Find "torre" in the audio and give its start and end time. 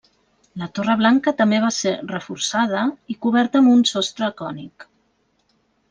0.77-0.95